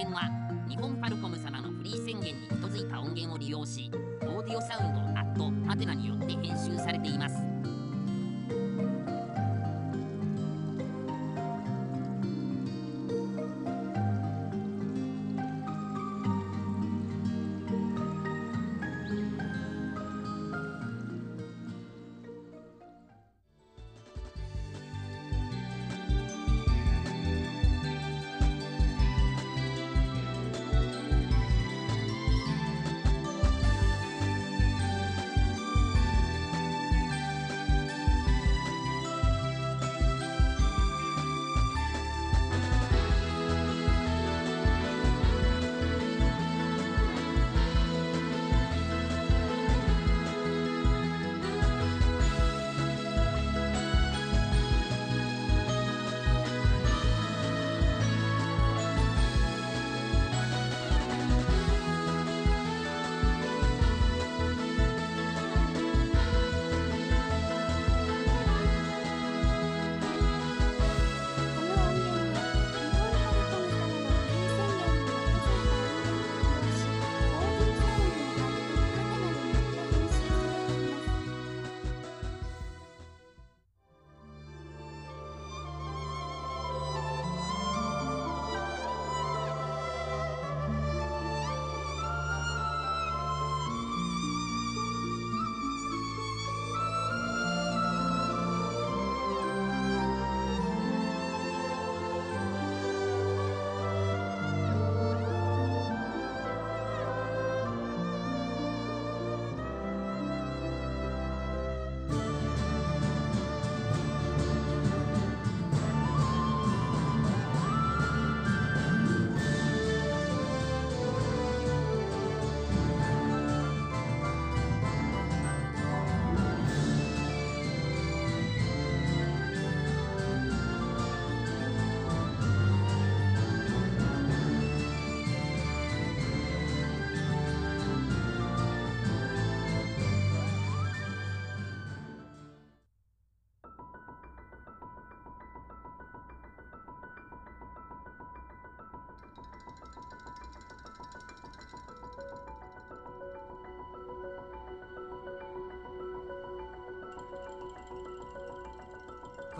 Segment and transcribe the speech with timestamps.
[0.00, 0.30] 源は
[0.68, 3.90] 日本ファルコム様のフリー宣言に基づいた音源を利用し
[4.22, 7.49] オーディオサウンドアットハテナによって編集されています。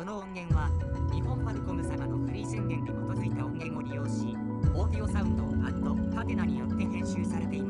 [0.00, 0.70] この音源は
[1.12, 4.34] 日本ファルコム様のフリー宣言に基づいた音源を利用し
[4.74, 7.69] オーディオサウンドをアットハテナによって編集されていま